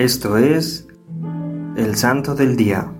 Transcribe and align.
Esto 0.00 0.38
es 0.38 0.88
el 1.76 1.94
Santo 1.94 2.34
del 2.34 2.56
Día. 2.56 2.90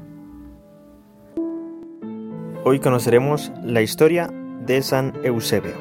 Hoy 2.63 2.79
conoceremos 2.79 3.51
la 3.65 3.81
historia 3.81 4.31
de 4.67 4.83
San 4.83 5.15
Eusebio. 5.25 5.73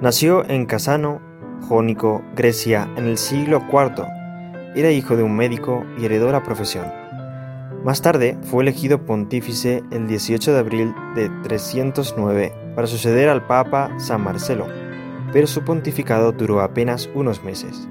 Nació 0.00 0.48
en 0.48 0.64
Casano, 0.64 1.20
Jónico, 1.68 2.24
Grecia, 2.34 2.88
en 2.96 3.04
el 3.04 3.18
siglo 3.18 3.62
IV. 3.70 4.06
Era 4.74 4.90
hijo 4.90 5.18
de 5.18 5.22
un 5.22 5.36
médico 5.36 5.84
y 5.98 6.06
heredó 6.06 6.32
la 6.32 6.42
profesión. 6.42 6.86
Más 7.84 8.00
tarde 8.00 8.38
fue 8.40 8.62
elegido 8.62 9.04
pontífice 9.04 9.82
el 9.90 10.06
18 10.06 10.54
de 10.54 10.58
abril 10.58 10.94
de 11.14 11.28
309 11.42 12.54
para 12.74 12.86
suceder 12.86 13.28
al 13.28 13.46
Papa 13.46 13.90
San 13.98 14.22
Marcelo, 14.24 14.66
pero 15.34 15.46
su 15.46 15.62
pontificado 15.62 16.32
duró 16.32 16.62
apenas 16.62 17.10
unos 17.14 17.44
meses. 17.44 17.86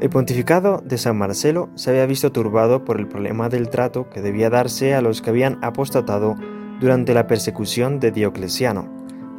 El 0.00 0.08
pontificado 0.08 0.82
de 0.82 0.96
San 0.96 1.18
Marcelo 1.18 1.68
se 1.74 1.90
había 1.90 2.06
visto 2.06 2.32
turbado 2.32 2.86
por 2.86 2.98
el 2.98 3.06
problema 3.06 3.50
del 3.50 3.68
trato 3.68 4.08
que 4.08 4.22
debía 4.22 4.48
darse 4.48 4.94
a 4.94 5.02
los 5.02 5.20
que 5.20 5.28
habían 5.28 5.58
apostatado 5.62 6.36
durante 6.80 7.12
la 7.12 7.26
persecución 7.26 8.00
de 8.00 8.10
Diocleciano, 8.10 8.88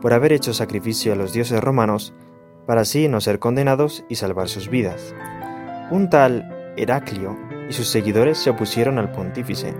por 0.02 0.14
haber 0.14 0.34
hecho 0.34 0.54
sacrificio 0.54 1.14
a 1.14 1.16
los 1.16 1.34
dioses 1.34 1.60
romanos, 1.62 2.14
para 2.68 2.82
así 2.82 3.08
no 3.08 3.22
ser 3.22 3.40
condenados 3.40 4.06
y 4.08 4.16
salvar 4.16 4.50
sus 4.50 4.70
vidas. 4.70 5.16
Un 5.90 6.12
tal 6.12 6.74
Heraclio 6.78 7.36
y 7.68 7.74
sus 7.74 7.88
seguidores 7.88 8.38
se 8.38 8.52
opusieron 8.52 9.00
al 9.00 9.12
pontífice. 9.12 9.74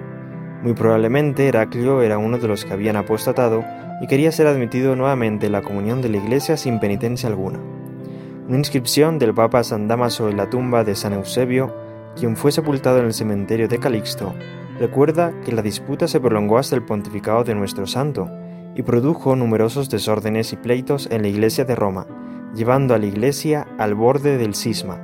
Muy 0.64 0.74
probablemente 0.74 1.48
Heraclio 1.48 2.02
era 2.02 2.18
uno 2.18 2.40
de 2.40 2.48
los 2.48 2.66
que 2.66 2.74
habían 2.74 2.96
apostatado 2.96 3.64
y 4.02 4.08
quería 4.08 4.32
ser 4.32 4.48
admitido 4.48 4.96
nuevamente 4.96 5.46
en 5.46 5.52
la 5.52 5.62
comunión 5.62 6.02
de 6.02 6.10
la 6.10 6.18
Iglesia 6.18 6.58
sin 6.58 6.80
penitencia 6.80 7.30
alguna. 7.30 7.60
Una 8.48 8.58
inscripción 8.58 9.20
del 9.20 9.36
Papa 9.36 9.64
San 9.64 9.88
Damaso 9.88 10.28
en 10.28 10.36
la 10.36 10.50
tumba 10.50 10.84
de 10.84 10.96
San 10.96 11.14
Eusebio, 11.14 11.74
quien 12.16 12.36
fue 12.36 12.52
sepultado 12.52 12.98
en 12.98 13.06
el 13.06 13.14
cementerio 13.14 13.68
de 13.68 13.78
Calixto, 13.80 14.34
recuerda 14.80 15.32
que 15.46 15.52
la 15.52 15.62
disputa 15.62 16.08
se 16.08 16.20
prolongó 16.20 16.58
hasta 16.58 16.76
el 16.76 16.84
pontificado 16.84 17.44
de 17.44 17.54
nuestro 17.54 17.86
santo 17.86 18.30
y 18.76 18.82
produjo 18.82 19.36
numerosos 19.36 19.90
desórdenes 19.90 20.54
y 20.54 20.58
pleitos 20.58 21.08
en 21.12 21.22
la 21.22 21.28
iglesia 21.28 21.66
de 21.66 21.76
Roma, 21.76 22.08
llevando 22.56 22.96
a 22.96 22.98
la 22.98 23.06
iglesia 23.06 23.68
al 23.78 23.94
borde 23.94 24.38
del 24.38 24.56
cisma. 24.56 25.00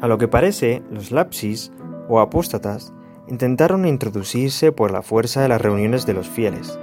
A 0.00 0.08
lo 0.08 0.16
que 0.16 0.26
parece, 0.26 0.82
los 0.90 1.12
lapsis, 1.12 1.70
o 2.08 2.18
apóstatas, 2.18 2.94
intentaron 3.28 3.86
introducirse 3.86 4.72
por 4.72 4.90
la 4.90 5.02
fuerza 5.02 5.42
de 5.42 5.48
las 5.48 5.60
reuniones 5.60 6.06
de 6.06 6.14
los 6.14 6.28
fieles. 6.28 6.78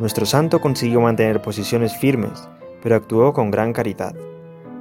Nuestro 0.00 0.26
santo 0.26 0.60
consiguió 0.60 1.00
mantener 1.00 1.40
posiciones 1.40 1.96
firmes, 1.96 2.48
pero 2.82 2.94
actuó 2.94 3.32
con 3.32 3.50
gran 3.50 3.72
caridad 3.72 4.14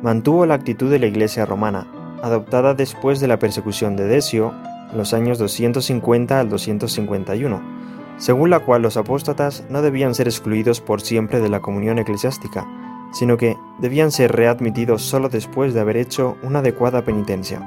mantuvo 0.06 0.46
la 0.46 0.54
actitud 0.54 0.92
de 0.92 1.00
la 1.00 1.08
Iglesia 1.08 1.48
romana, 1.48 1.88
adoptada 2.22 2.76
después 2.76 3.20
de 3.20 3.28
la 3.28 3.40
persecución 3.40 3.96
de 3.96 4.06
Decio 4.06 4.54
los 4.96 5.16
años 5.16 5.40
250 5.40 6.40
al 6.40 6.48
251, 6.48 7.60
según 8.20 8.52
la 8.52 8.60
cual 8.60 8.84
los 8.84 8.98
apóstatas 8.98 9.66
no 9.68 9.82
debían 9.82 10.14
ser 10.14 10.28
excluidos 10.28 10.80
por 10.80 11.02
siempre 11.02 11.40
de 11.40 11.50
la 11.50 11.60
comunión 11.60 11.98
eclesiástica, 11.98 12.68
sino 13.14 13.36
que 13.38 13.58
debían 13.80 14.12
ser 14.12 14.32
readmitidos 14.32 15.02
solo 15.02 15.28
después 15.28 15.74
de 15.74 15.80
haber 15.80 15.98
hecho 15.98 16.38
una 16.44 16.60
adecuada 16.60 17.04
penitencia. 17.04 17.60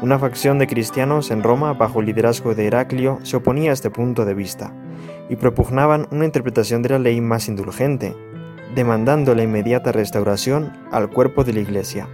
Una 0.00 0.18
facción 0.18 0.58
de 0.58 0.66
cristianos 0.66 1.30
en 1.30 1.42
Roma, 1.42 1.74
bajo 1.74 2.00
el 2.00 2.06
liderazgo 2.06 2.54
de 2.54 2.68
Heraclio, 2.68 3.18
se 3.22 3.36
oponía 3.36 3.70
a 3.70 3.74
este 3.74 3.90
punto 3.90 4.24
de 4.24 4.32
vista 4.32 4.72
y 5.28 5.36
propugnaban 5.36 6.08
una 6.10 6.24
interpretación 6.24 6.80
de 6.80 6.88
la 6.88 6.98
ley 6.98 7.20
más 7.20 7.48
indulgente, 7.48 8.16
demandando 8.74 9.34
la 9.34 9.42
inmediata 9.42 9.92
restauración 9.92 10.72
al 10.90 11.08
cuerpo 11.10 11.44
de 11.44 11.52
la 11.52 11.60
Iglesia. 11.60 12.08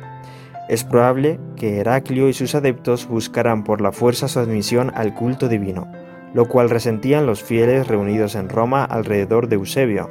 Es 0.68 0.84
probable 0.84 1.40
que 1.56 1.78
Heraclio 1.78 2.28
y 2.28 2.32
sus 2.32 2.54
adeptos 2.54 3.08
buscaran 3.08 3.64
por 3.64 3.80
la 3.80 3.92
fuerza 3.92 4.28
su 4.28 4.38
admisión 4.38 4.92
al 4.94 5.14
culto 5.14 5.48
divino, 5.48 5.90
lo 6.34 6.46
cual 6.46 6.70
resentían 6.70 7.26
los 7.26 7.42
fieles 7.42 7.88
reunidos 7.88 8.34
en 8.34 8.48
Roma 8.48 8.84
alrededor 8.84 9.48
de 9.48 9.56
Eusebio. 9.56 10.10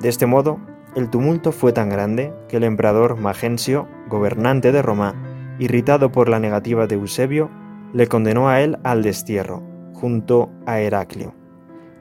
De 0.00 0.08
este 0.08 0.26
modo, 0.26 0.60
el 0.94 1.08
tumulto 1.08 1.52
fue 1.52 1.72
tan 1.72 1.88
grande 1.88 2.32
que 2.48 2.58
el 2.58 2.64
emperador 2.64 3.16
Magencio, 3.16 3.88
gobernante 4.08 4.72
de 4.72 4.82
Roma, 4.82 5.14
irritado 5.58 6.12
por 6.12 6.28
la 6.28 6.40
negativa 6.40 6.86
de 6.86 6.96
Eusebio, 6.96 7.50
le 7.94 8.06
condenó 8.08 8.48
a 8.48 8.60
él 8.60 8.78
al 8.84 9.02
destierro, 9.02 9.62
junto 9.94 10.50
a 10.66 10.80
Heraclio. 10.80 11.34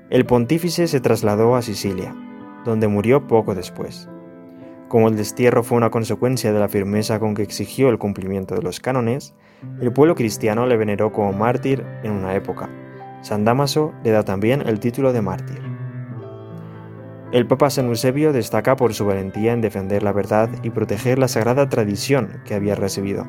El 0.10 0.26
pontífice 0.26 0.88
se 0.88 1.00
trasladó 1.00 1.56
a 1.56 1.62
Sicilia 1.62 2.16
donde 2.68 2.88
murió 2.88 3.26
poco 3.28 3.56
después. 3.56 4.08
Como 4.88 5.08
el 5.08 5.16
destierro 5.16 5.64
fue 5.64 5.78
una 5.78 5.90
consecuencia 5.90 6.54
de 6.54 6.60
la 6.60 6.70
firmeza 6.70 7.20
con 7.20 7.34
que 7.34 7.42
exigió 7.42 7.90
el 7.90 7.98
cumplimiento 7.98 8.56
de 8.56 8.62
los 8.62 8.80
cánones, 8.80 9.34
el 9.82 9.92
pueblo 9.92 10.16
cristiano 10.16 10.66
le 10.68 10.78
veneró 10.78 11.12
como 11.12 11.34
mártir 11.34 11.84
en 12.04 12.12
una 12.12 12.36
época. 12.36 12.70
San 13.22 13.44
Damaso 13.44 13.94
le 14.04 14.12
da 14.12 14.24
también 14.24 14.62
el 14.68 14.80
título 14.80 15.12
de 15.12 15.22
mártir. 15.22 15.62
El 17.32 17.48
Papa 17.48 17.70
San 17.70 17.88
Eusebio 17.88 18.32
destaca 18.32 18.78
por 18.78 18.94
su 18.94 19.06
valentía 19.06 19.52
en 19.52 19.62
defender 19.62 20.04
la 20.04 20.14
verdad 20.14 20.50
y 20.64 20.70
proteger 20.70 21.20
la 21.20 21.28
sagrada 21.28 21.68
tradición 21.68 22.42
que 22.46 22.54
había 22.54 22.76
recibido. 22.76 23.28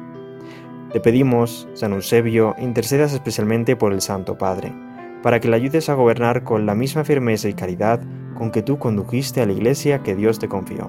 Le 0.93 1.01
pedimos, 1.01 1.69
San 1.75 1.93
Eusebio, 1.93 2.55
intercedas 2.59 3.13
especialmente 3.13 3.75
por 3.75 3.93
el 3.93 4.01
Santo 4.01 4.39
Padre, 4.39 4.73
para 5.23 5.41
que 5.41 5.49
le 5.49 5.57
ayudes 5.57 5.89
a 5.89 5.95
gobernar 5.95 6.45
con 6.45 6.65
la 6.65 6.77
misma 6.77 7.05
firmeza 7.05 7.49
y 7.49 7.55
caridad 7.55 8.01
con 8.39 8.53
que 8.53 8.63
tú 8.63 8.79
condujiste 8.79 9.43
a 9.43 9.47
la 9.47 9.53
iglesia 9.53 10.05
que 10.05 10.15
Dios 10.15 10.39
te 10.39 10.49
confió. 10.49 10.89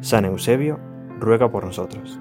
San 0.00 0.24
Eusebio, 0.24 0.78
ruega 1.18 1.50
por 1.50 1.64
nosotros. 1.64 2.20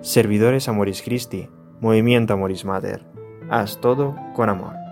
Servidores 0.00 0.66
Amoris 0.66 1.02
Christi, 1.02 1.50
Movimiento 1.78 2.32
Amoris 2.32 2.64
Mater, 2.64 3.04
haz 3.50 3.78
todo 3.82 4.16
con 4.34 4.48
amor. 4.48 4.83